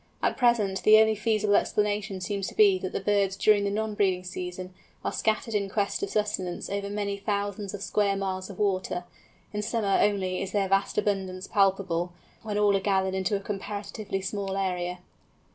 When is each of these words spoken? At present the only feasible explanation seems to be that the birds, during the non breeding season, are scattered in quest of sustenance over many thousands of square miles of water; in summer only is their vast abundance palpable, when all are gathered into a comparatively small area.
At 0.23 0.35
present 0.35 0.81
the 0.81 0.97
only 0.97 1.13
feasible 1.13 1.55
explanation 1.55 2.21
seems 2.21 2.47
to 2.47 2.55
be 2.55 2.79
that 2.79 2.91
the 2.91 2.99
birds, 3.01 3.35
during 3.35 3.65
the 3.65 3.69
non 3.69 3.93
breeding 3.93 4.23
season, 4.23 4.73
are 5.05 5.11
scattered 5.11 5.53
in 5.53 5.69
quest 5.69 6.01
of 6.01 6.09
sustenance 6.09 6.71
over 6.71 6.89
many 6.89 7.17
thousands 7.17 7.75
of 7.75 7.83
square 7.83 8.15
miles 8.15 8.49
of 8.49 8.57
water; 8.57 9.03
in 9.53 9.61
summer 9.61 9.99
only 10.01 10.41
is 10.41 10.53
their 10.53 10.69
vast 10.69 10.97
abundance 10.97 11.45
palpable, 11.45 12.13
when 12.41 12.57
all 12.57 12.75
are 12.75 12.79
gathered 12.79 13.13
into 13.13 13.35
a 13.35 13.39
comparatively 13.39 14.21
small 14.21 14.57
area. 14.57 15.01